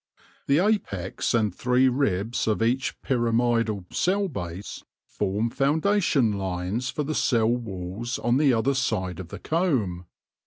[0.47, 7.03] The apex and three ribs of each pyramidal cell base form founda tion lines for
[7.03, 10.07] the cell walls on the other side of the comb.